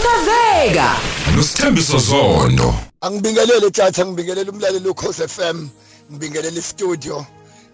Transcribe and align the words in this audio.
sisakazeka 0.00 0.96
nosithembiso 1.36 1.98
zondo 1.98 2.74
Angibingelele 3.00 3.70
tjatha 3.70 4.06
ngibingelele 4.06 4.50
umlaleli 4.50 4.88
ukhoze 4.88 5.28
FM 5.28 5.68
ngibingelele 6.12 6.58
istudio. 6.58 7.26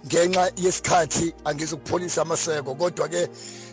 Ngenxa 0.06 0.52
yesikhathi 0.56 1.34
angizukupholisa 1.44 2.22
amaseko 2.22 2.74
kodwa 2.74 3.08
ke 3.08 3.28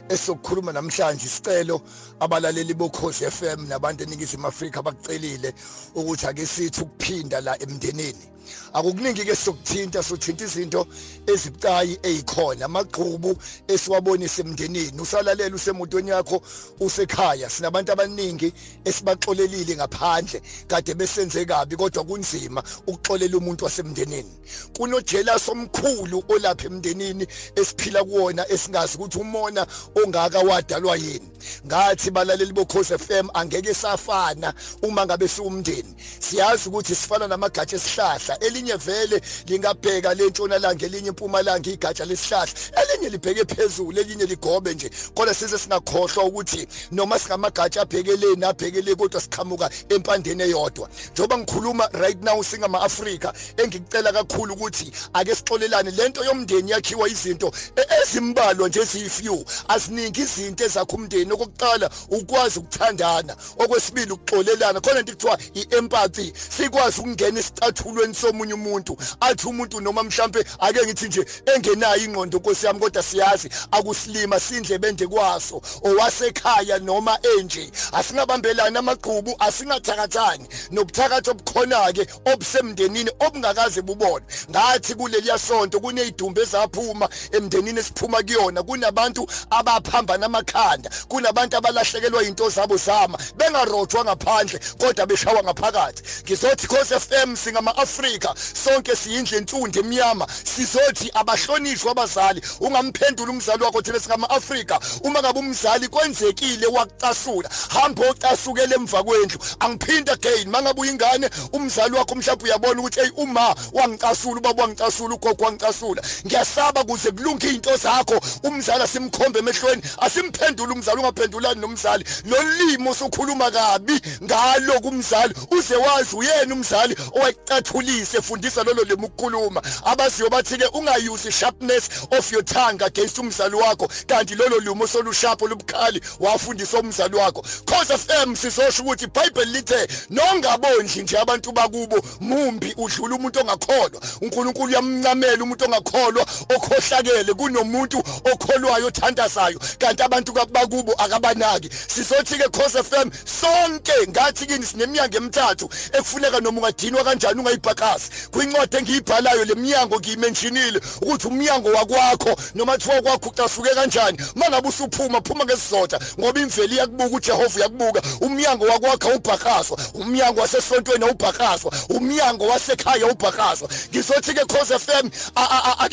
esokukhuluma 0.09 0.71
namhlanje 0.73 1.25
isicelo 1.25 1.81
abalaleli 2.19 2.73
bokhozi 2.73 3.31
FM 3.31 3.67
nabantu 3.67 4.03
eningizimu 4.03 4.47
Afrika 4.47 4.81
bakucelile 4.81 5.53
ukuthi 5.95 6.27
ake 6.27 6.45
sithi 6.45 6.81
ukuphinda 6.81 7.41
la 7.41 7.61
emndenini. 7.63 8.33
Akukuningi 8.73 9.25
ke 9.25 9.35
sokuthinta 9.35 10.03
sothinta 10.03 10.43
izinto 10.45 10.87
ezibucayi 11.27 11.97
ezikhona 12.03 12.65
amagqubu 12.65 13.37
esiwabonisa 13.67 14.41
emndenini 14.41 15.01
usalalela 15.01 15.55
usemotweni 15.55 16.09
yakho 16.09 16.41
usekhaya. 16.79 17.49
Sinabantu 17.49 17.91
abaningi 17.91 18.53
esibaxolelile 18.85 19.75
ngaphandle 19.75 20.41
kade 20.67 20.93
besenze 20.93 21.45
kabi 21.45 21.75
kodwa 21.75 22.03
kunzima 22.03 22.63
ukuxolela 22.87 23.37
umuntu 23.37 23.65
wasemndenini. 23.65 24.33
Kunojealous 24.75 25.49
omkhulu 25.49 26.22
olapha 26.29 26.67
emndenini 26.67 27.27
esiphila 27.55 28.03
kuwona 28.03 28.51
esingazi 28.51 28.95
ukuthi 28.97 29.17
umona 29.19 29.67
ongaka 29.95 30.39
wadalwa 30.39 30.95
yini. 30.95 31.32
Ngathi 31.67 32.11
balaleli 32.11 32.53
bokhoze 32.53 32.97
FM 32.97 33.29
angeke 33.33 33.73
safana 33.73 34.53
uma 34.81 35.05
ngabe 35.05 35.27
siwumndeni. 35.27 35.95
Siyazi 36.19 36.69
ukuthi 36.69 36.95
sifana 36.95 37.27
namagatsha 37.27 37.75
esihlahla. 37.75 38.39
Elinye 38.39 38.75
vele 38.75 39.21
lingabheka 39.47 40.13
lentshonalanga 40.13 40.85
elinye 40.85 41.07
impumalanga 41.07 41.69
igatsha 41.69 42.05
lesihlahla. 42.05 42.53
Elinye 42.81 43.09
libheke 43.09 43.45
phezulu 43.45 43.99
elinye 43.99 44.25
ligobe 44.25 44.73
nje. 44.73 44.89
Kodwa 45.15 45.33
size 45.33 45.57
singakhohlwa 45.57 46.23
ukuthi 46.25 46.67
noma 46.91 47.19
singamagatsha 47.19 47.81
abhekele 47.81 48.95
kodwa 48.95 49.21
siqhamuka 49.21 49.69
empandeni 49.89 50.43
eyodwa. 50.43 50.89
Njoba 51.11 51.37
ngikhuluma 51.37 51.89
right 51.93 52.21
now 52.21 52.43
singama 52.43 52.81
Afrika 52.81 53.33
engikucela 53.57 54.11
kakhulu 54.11 54.53
ukuthi 54.53 54.91
ake 55.13 55.35
sixolelane. 55.35 55.91
Lento 55.91 56.23
yomndeni 56.23 56.71
yakhiwa 56.71 57.09
izinto 57.09 57.51
e- 57.75 58.01
ezimbalwa 58.01 58.69
nje 58.69 58.79
eziyifew 58.79 59.43
asiningi 59.67 60.21
izinto 60.21 60.63
ezakho 60.65 60.95
umndeni 60.95 61.32
okokuqala 61.33 61.89
ukwazi 62.09 62.59
ukuthandana. 62.59 63.35
Okwesibili 63.57 64.11
ukuxolelana. 64.11 64.81
Khona 64.81 64.99
into 64.99 65.13
kuthiwa 65.13 65.37
iempathy. 65.53 66.33
Sikwazi 66.49 67.01
ukungena 67.01 67.39
isicathulweni 67.39 68.13
somunye 68.13 68.53
umuntu. 68.53 68.97
Athi 69.19 69.47
umuntu 69.47 69.81
noma 69.81 70.03
mhlambe 70.03 70.45
ake 70.59 70.85
ngithi 70.85 71.07
nje 71.07 71.25
engenayo 71.55 72.03
ingqondo 72.03 72.37
nkosi 72.37 72.65
yami 72.65 72.79
kodwa 72.79 73.03
siyazi 73.03 73.49
akusilima 73.71 74.39
sindle 74.39 74.77
bende 74.77 75.07
kwaso. 75.07 75.61
Owasekhaya 75.83 76.79
noma 76.79 77.19
enje 77.37 77.71
asingabambelani 77.91 78.77
amagqubu 78.77 79.35
asingathakathani. 79.39 80.47
Nobuthakathi 80.71 81.29
obukhona 81.29 81.93
ke 81.93 82.07
obusemndenini 82.25 83.11
obungakaze 83.19 83.81
bubone 83.81 84.25
ngathi 84.49 84.95
kuleli 84.95 85.27
yasonto 85.27 85.79
kunezidumbe 85.79 86.41
ezaphuma 86.41 87.09
emndenini 87.31 87.79
esiphuma 87.79 88.23
kuyona 88.23 88.63
kunabantu 88.63 89.27
abaphambana 89.49 90.25
amakhanda. 90.25 90.89
Kunabantu 91.23 91.57
abalahlekelwa 91.57 92.23
into 92.23 92.49
zabo 92.49 92.77
zama. 92.77 93.17
Bengarojwa 93.37 94.03
ngaphandle 94.03 94.59
kodwa 94.77 95.05
beshawa 95.05 95.43
ngaphakathi. 95.43 96.03
Ngizothi 96.23 96.67
Khosi 96.67 96.99
FM 96.99 97.35
singama 97.35 97.77
Afrika 97.77 98.33
sonke 98.35 98.95
siyindle 98.95 99.37
ensundu 99.37 99.79
emnyama. 99.79 100.27
Sizothi 100.43 101.11
abahlonishwa 101.13 101.91
abazali. 101.91 102.41
Ungamphendula 102.59 103.31
umzali 103.31 103.63
wakho 103.63 103.81
thina 103.81 103.99
singama 103.99 104.29
Afrika 104.29 104.79
uma 105.03 105.21
ngabe 105.21 105.39
umzali 105.39 105.87
kwenzekile 105.87 106.67
wakucasula 106.67 107.49
hamba 107.69 108.09
ocasukele 108.09 108.75
emva 108.75 109.03
kwendlu. 109.03 109.39
Angiphinda 109.59 110.13
again. 110.13 110.49
Mangabe 110.49 110.81
uyingane 110.81 111.29
umzali 111.53 111.95
wakho 111.95 112.15
mhlawumbe 112.15 112.45
uyabona 112.45 112.79
ukuthi 112.81 112.99
hey 112.99 113.09
uma 113.15 113.55
wangicasula 113.73 114.39
ubaba 114.39 114.63
wangicasula 114.63 115.15
ugogo 115.15 115.43
wangicasula. 115.45 116.01
Ngiyasaba 116.25 116.83
kuze 116.83 117.11
kulunge 117.11 117.47
izinto 117.47 117.77
zakho. 117.77 118.19
Umzali 118.43 118.83
asimkhombe 118.83 119.39
emehlweni 119.39 119.81
asimphendula 119.97 120.73
umzali 120.73 121.01
ungaphendulani 121.13 121.61
nomzali 121.61 122.05
lolimo 122.25 122.91
usukhuluma 122.91 123.51
kabi 123.51 124.01
ngalo 124.23 124.81
kumzali. 124.81 125.33
Uze 125.51 125.75
wazi 125.75 126.15
uyena 126.15 126.53
umzali 126.53 126.95
owacathulise 127.13 128.17
efundisa 128.17 128.63
lolo 128.63 128.83
limo 128.83 129.07
ukukhuluma. 129.07 129.61
Abaziyo 129.85 130.29
bathi 130.29 130.57
ke 130.57 130.65
ungayuse 130.73 131.31
sharpness 131.31 131.89
of 132.11 132.31
your 132.31 132.43
tongue 132.43 132.81
against 132.85 133.17
umzali 133.17 133.55
wakho 133.55 133.87
kanti 134.07 134.35
lolo 134.35 134.59
limo 134.59 134.87
solushapo 134.87 135.47
lubukhali 135.47 136.01
wafundisa 136.19 136.79
umzali 136.79 137.15
wakho. 137.15 137.43
Cause 137.65 137.93
of 137.93 138.09
M 138.23 138.35
sizosho 138.35 138.83
ukuthi 138.83 139.05
iBhayibheli 139.05 139.51
lithe 139.51 139.87
nongabondli 140.09 141.03
nje 141.03 141.17
abantu 141.17 141.51
bakubo 141.51 142.03
mumbi 142.19 142.73
udlula 142.77 143.15
umuntu 143.15 143.39
ongakholwa. 143.39 144.01
uNkulunkulu 144.21 144.65
uyamncamela 144.65 145.43
umuntu 145.43 145.65
ongakholwa 145.65 146.25
okhohlakele 146.55 147.33
kunomuntu 147.33 147.97
okholwayo 148.31 148.87
othandazayo. 148.87 149.59
Kanti 149.79 150.03
abantu 150.03 150.33
bakubo 150.33 150.93
akabanaki. 151.03 151.69
Sizothi 151.87 152.37
ke 152.37 152.49
cause 152.49 152.83
FM 152.83 153.11
sonke 153.25 153.93
ngathi 154.09 154.45
kini 154.45 154.65
sineminyango 154.65 155.17
emithathu 155.17 155.69
ekufuneka 155.93 156.39
noma 156.39 156.61
ungadinwa 156.61 157.03
kanjani 157.03 157.39
ungayibhakasi. 157.39 158.09
Kwincwadi 158.31 158.77
engiyibhalayo 158.77 159.45
leminyango 159.45 159.99
ngiyimentionile 159.99 160.81
ukuthi 161.01 161.27
umnyango 161.27 161.69
wakwakho 161.69 162.35
noma 162.55 162.77
thiwa 162.77 163.01
kwakho 163.01 163.29
ucasuke 163.29 163.69
kanjani. 163.69 164.17
Mangabe 164.35 164.67
usuphuma 164.69 165.21
phuma 165.21 165.45
ngesizotha 165.45 165.99
ngoba 166.19 166.39
imveli 166.39 166.75
iyakubuka 166.75 167.15
uJehova 167.15 167.55
uyakubuka 167.57 168.01
umnyango 168.21 168.65
wakwakho 168.65 169.09
ubhakaswa 169.09 169.77
umnyango 169.93 170.41
wasesontweni 170.41 171.05
ubhakaswa 171.05 171.71
umnyango 171.89 172.47
wasekhaya 172.47 173.05
ubhakaswa 173.05 173.69
ngizothi 173.89 174.33
ke 174.33 174.45
cause 174.45 174.79
FM 174.79 175.09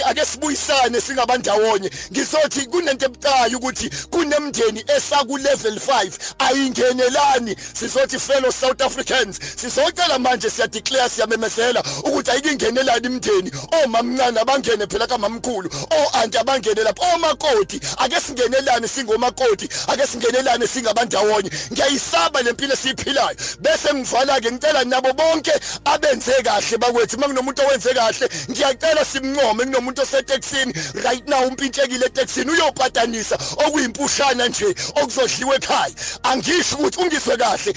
ake 0.07 0.25
sibuyisane 0.27 1.01
singabandawonye. 1.01 1.91
Ngizothi 2.13 2.67
kunento 2.67 3.07
ebucayi 3.07 3.55
ukuthi 3.55 3.91
kunemndeni 4.11 4.85
esaku 4.97 5.39
level 5.39 5.75
5 5.75 6.13
ayingenelani. 6.39 7.57
Sizothi 7.75 8.19
fellow 8.19 8.51
South 8.51 8.83
Africans 8.83 9.39
sizocela 9.57 10.19
manje 10.19 10.51
siya 10.51 10.67
declare 10.67 11.09
siyamemezela 11.09 11.83
ukuthi 12.05 12.31
ayikingenelani 12.31 13.07
imndeni 13.07 13.51
omamncane 13.85 14.41
abangene 14.41 14.87
phela 14.87 15.07
kamamkhulu. 15.07 15.71
O 15.91 16.19
anti 16.19 16.39
abangene 16.39 16.83
lapha. 16.83 17.15
Omakoti 17.15 17.81
ake 17.99 18.21
singenelane 18.21 18.89
singomakoti? 18.89 19.69
Ake 19.89 20.07
singenelane 20.07 20.67
singabandawonye? 20.67 21.51
Ngiyayisaba 21.73 22.43
lempilo 22.43 22.75
esiphilayo 22.75 23.37
bese 23.61 23.95
ngivala 23.95 24.41
ke 24.41 24.53
ngicela 24.53 24.85
nabo 24.85 25.13
bonke 25.13 25.53
abenze 25.85 26.33
kahle 26.43 26.79
bakwethu. 26.79 27.19
Makunomuntu 27.19 27.63
owenze 27.63 27.95
kahle 27.95 28.29
ngiyacela 28.51 29.05
simncome. 29.05 29.65
Kunomuntu 29.65 30.03
oseteksini 30.03 30.73
right 31.05 31.29
now 31.29 31.47
umpintshekile 31.47 32.07
eteksini 32.07 32.51
uyopatanisa 32.51 33.39
okuyimpushana 33.67 34.49
nje. 34.49 34.75
Okuzodliwa 35.03 35.55
ekhaya. 35.57 35.95
Angisho 36.23 36.77
ukuthi 36.77 37.01
ungizwe 37.01 37.37
kahle. 37.37 37.75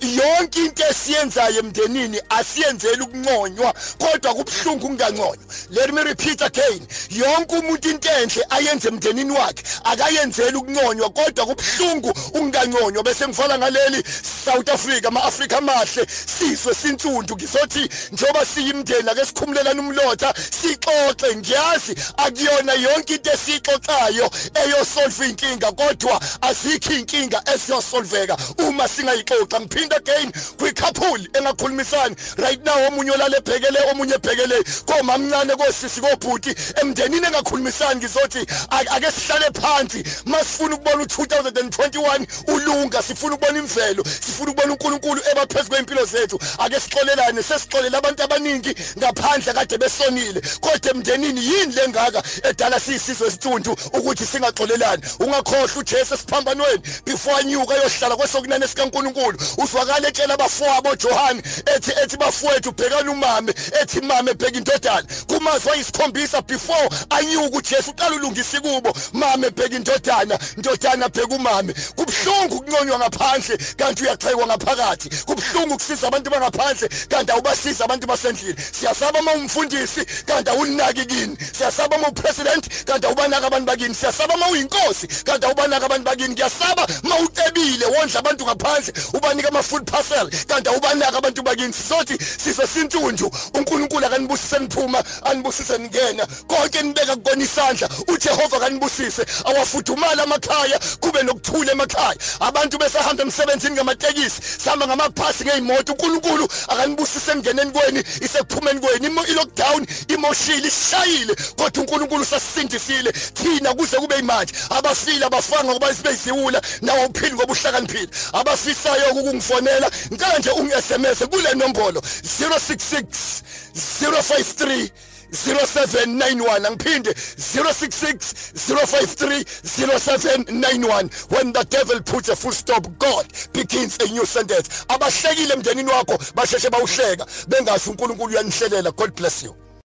Yonke 0.00 0.60
into 0.64 0.84
esiyenzayo 0.90 1.58
emndenini 1.58 2.20
asiyenzeli 2.28 3.02
ukunconywa 3.02 3.74
kodwa 3.98 4.34
kubhlungu 4.34 4.86
unganconywa 4.86 5.36
let 5.70 5.92
me 5.92 6.02
repeat 6.02 6.42
again. 6.42 6.86
Yonke 7.10 7.56
umuntu 7.56 7.90
into 7.90 8.08
enhle 8.08 8.46
ayenze 8.50 8.88
emndenini 8.88 9.30
wakhe 9.30 9.62
akayenzeli 9.84 10.56
ukunconywa 10.56 11.10
kodwa 11.10 11.46
kubhlungu 11.46 12.14
unganconywa 12.34 13.02
bese 13.02 13.28
ngivala 13.28 13.58
ngaleli 13.58 14.04
South 14.44 14.68
Africa 14.68 15.06
ama-Afrika 15.06 15.58
amahle 15.58 16.06
sizwe 16.26 16.74
sinsundu. 16.74 17.34
Ngizothi 17.34 17.88
njoba 18.12 18.46
siyimndeni 18.46 19.10
ake 19.10 19.26
sikhumulelana 19.26 19.80
umlotha 19.80 20.34
sixoxe. 20.60 21.36
Ngiyazi 21.36 21.94
akuyona 22.16 22.72
yonke 22.72 23.14
into 23.14 23.30
esixoxayo 23.30 24.30
eyosolve 24.54 25.28
inkinga 25.28 25.72
kodwa 25.72 26.20
azikho 26.42 26.92
inkinga 26.92 27.42
esiyosolveka 27.54 28.36
uma 28.58 28.88
singayixoxa 28.88 29.60
ngiphinda 29.60 29.96
again 29.96 30.32
kwi-couple 30.58 31.28
engakhulumisani. 31.34 32.16
Right 32.38 32.64
now 32.64 32.86
omunye 32.86 33.10
olale 33.10 33.36
ebhekele 33.36 33.78
omunye 33.90 34.14
ebhekele 34.14 34.62
komamncane 34.86 35.56
kosisi 35.56 36.00
kobhuti. 36.00 36.54
Emndenini 36.82 37.26
engakhulumisani 37.26 38.00
ngizothi 38.00 38.46
ake 38.70 39.10
sihlale 39.10 39.50
phansi. 39.60 40.04
Masifuna 40.26 40.74
ukubona 40.74 41.04
u2021 41.04 42.26
ulunga 42.48 43.02
sifuna 43.02 43.34
ukubona 43.34 43.58
imvelo 43.58 44.04
sifuna 44.04 44.50
ukubona 44.50 44.72
uNkulunkulu 44.72 45.20
ebaphezulu 45.32 45.68
kwempilo 45.70 46.04
zethu. 46.04 46.38
Ake 46.58 46.80
sixolelane 46.80 47.42
sesixolela 47.42 47.98
abantu 47.98 48.22
abaningi 48.22 48.74
ngaphandle 48.98 49.52
kade 49.52 49.78
besonile. 49.78 50.40
Kodwa 50.60 50.90
emndenini 50.90 51.40
yini 51.46 51.72
lengaka 51.72 52.22
edala 52.42 52.80
siyisizwe 52.80 53.26
esithundu 53.28 53.76
ukuthi 53.92 54.26
singaxolelani? 54.26 55.02
Ungakhohlwa 55.20 55.76
uJesu 55.76 56.14
esiphambanweni 56.30 57.04
before 57.04 57.34
anyuka 57.36 57.74
yohlala 57.74 58.16
kwesokunene 58.16 58.68
sikaNkuluNkulu 58.68 59.38
uzwakala 59.58 60.08
etshela 60.08 60.34
abafowabo 60.34 60.96
John 60.96 61.42
ethi 61.74 61.92
ethi 62.02 62.16
bafowethu 62.16 62.72
bhekana 62.72 63.10
umame 63.10 63.54
ethi 63.82 64.00
mame 64.00 64.34
bheka 64.34 64.58
indodana. 64.58 65.06
Kumazwi 65.26 65.70
ayisikhombisa 65.72 66.42
before 66.42 66.88
anyuka 67.10 67.56
uJesu 67.56 67.90
uqala 67.90 68.16
ulungisa 68.16 68.60
kubo 68.60 68.92
mame 69.12 69.50
bheka 69.50 69.76
indodana 69.76 70.38
indodana 70.56 71.08
bheka 71.08 71.34
umame. 71.34 71.74
Kubhlungu 71.96 72.56
ukunconywa 72.56 72.98
ngaphandle 72.98 73.56
kanti 73.76 74.02
uyachekwa 74.02 74.46
ngaphakathi. 74.46 75.08
Kubhlungu 75.26 75.74
ukusiza 75.74 76.08
abantu 76.08 76.30
bangaphandle 76.30 76.88
kanti 77.08 77.32
awubasiza 77.32 77.84
abantu 77.84 78.06
basendlini. 78.06 78.56
Siyasaba 78.72 79.20
uma 79.20 79.32
umfundisi 79.32 80.04
kanti 80.26 80.50
awulinaki 80.50 81.06
kini. 81.06 81.36
Siyasaba 81.52 81.96
uma 81.96 82.08
upresident 82.08 82.84
kanti 82.84 83.06
awubanaka 83.06 83.46
abantu 83.46 83.66
bakini. 83.66 83.94
Siyasaba 83.94 84.34
uma 84.34 84.48
uyinkosi 84.48 85.06
kanti 85.24 85.46
awubanaka 85.46 85.86
abantu 85.86 86.04
bakini. 86.04 86.19
Ngiyasaba 86.28 86.86
uma 87.04 87.16
ucebile 87.18 87.86
wondla 87.86 88.18
abantu 88.20 88.44
ngaphandle 88.44 88.92
ubanika 89.14 89.48
ama 89.48 89.62
food 89.62 89.84
parcel. 89.90 90.30
Kanti 90.48 90.68
awubanaka 90.68 91.18
abantu 91.18 91.42
bakini 91.42 91.72
sizothi 91.72 92.18
sisesintunju 92.38 93.30
uNkulunkulu 93.54 94.06
akanibusise 94.06 94.58
niphuma 94.58 95.04
anibusise 95.24 95.78
ningena. 95.78 96.26
Konke 96.46 96.82
nibeka 96.82 97.16
kukona 97.16 97.44
isandla 97.44 97.88
uJehova 98.08 98.60
kanibusise 98.60 99.26
awafudumala 99.44 100.22
amakhaya 100.22 100.80
kube 101.00 101.22
nokuthula 101.22 101.72
emakhaya. 101.72 102.16
Abantu 102.40 102.78
besahamba 102.78 103.22
emsebenzini 103.22 103.74
ngamatekisi 103.74 104.42
sihamba 104.58 104.86
ngamabhasi 104.86 105.44
ngeimoto 105.44 105.92
uNkulunkulu 105.92 106.48
akanibusise 106.68 107.36
ngeneni 107.36 107.70
kweni 107.70 108.04
isekuphumeni 108.20 108.80
kweni 108.80 109.06
i-lockdown 109.06 109.86
imoshile 110.08 110.68
ishayile. 110.68 111.34
Kodwa 111.56 111.82
uNkulunkulu 111.82 112.24
sasindisile 112.24 113.12
thina 113.12 113.74
kuze 113.74 113.96
kube 113.96 114.18
imanje 114.18 114.54
abafile 114.70 115.24
abafanga 115.26 115.72
ngoba 115.72 115.90
sibeziwula 116.16 116.62
nawo 116.82 117.06
uphili 117.06 117.32
ngoba 117.34 117.52
uhlakaniphile. 117.52 118.08
Abafisayo 118.32 119.12
ukungifonela 119.12 119.90
kanje 120.18 120.50
ungi-SMS 120.50 121.28
kule 121.28 121.54
nombolo 121.54 122.00
066 122.00 123.42
053 123.74 124.90
0791 125.32 126.66
angiphinde 126.66 127.10
066 127.10 128.52
053 128.54 129.44
0791 129.64 131.10
when 131.30 131.52
the 131.52 131.64
devil 131.70 132.00
puts 132.02 132.28
a 132.28 132.36
full 132.36 132.52
stop 132.52 132.86
god 132.98 133.26
begins 133.52 133.96
a 134.00 134.12
new 134.12 134.26
sentence. 134.26 134.84
Abahlekile 134.88 135.54
emndenini 135.54 135.90
wakho 135.90 136.18
basheshe 136.34 136.70
bawuhleka. 136.70 137.26
Bengazi 137.48 137.90
uNkulunkulu 137.90 138.32
uyanihlelela. 138.32 138.90
God 138.96 139.14
bless 139.14 139.42
you. 139.42 139.54